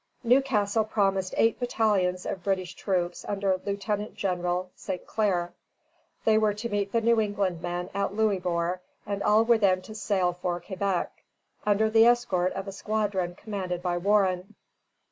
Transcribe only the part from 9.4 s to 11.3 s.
were then to sail together for Quebec,